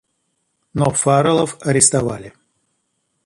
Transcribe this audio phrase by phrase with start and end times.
[0.73, 2.33] Но Фаррелов арестовали.